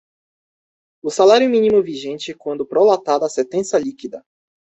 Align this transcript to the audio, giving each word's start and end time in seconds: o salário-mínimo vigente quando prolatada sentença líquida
o 1.03 1.11
salário-mínimo 1.11 1.79
vigente 1.83 2.33
quando 2.33 2.65
prolatada 2.65 3.29
sentença 3.29 3.77
líquida 3.77 4.25